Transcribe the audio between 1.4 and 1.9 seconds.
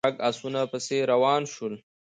شول.